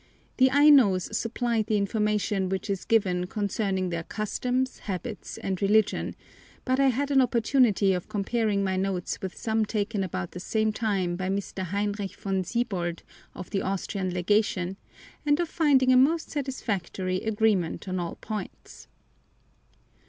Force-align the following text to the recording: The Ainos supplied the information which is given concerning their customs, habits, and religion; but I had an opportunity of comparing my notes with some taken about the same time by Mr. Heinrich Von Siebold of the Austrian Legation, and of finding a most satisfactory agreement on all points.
The 0.37 0.49
Ainos 0.51 1.15
supplied 1.15 1.67
the 1.67 1.77
information 1.77 2.49
which 2.49 2.71
is 2.71 2.85
given 2.85 3.27
concerning 3.27 3.89
their 3.91 4.01
customs, 4.01 4.79
habits, 4.79 5.37
and 5.37 5.61
religion; 5.61 6.15
but 6.65 6.79
I 6.79 6.87
had 6.87 7.11
an 7.11 7.21
opportunity 7.21 7.93
of 7.93 8.09
comparing 8.09 8.63
my 8.63 8.77
notes 8.77 9.21
with 9.21 9.37
some 9.37 9.63
taken 9.63 10.03
about 10.03 10.31
the 10.31 10.39
same 10.39 10.73
time 10.73 11.15
by 11.17 11.29
Mr. 11.29 11.61
Heinrich 11.61 12.15
Von 12.15 12.43
Siebold 12.43 13.03
of 13.35 13.51
the 13.51 13.61
Austrian 13.61 14.11
Legation, 14.11 14.75
and 15.23 15.39
of 15.39 15.47
finding 15.49 15.93
a 15.93 15.97
most 15.97 16.31
satisfactory 16.31 17.17
agreement 17.21 17.87
on 17.87 17.99
all 17.99 18.15
points. 18.15 18.87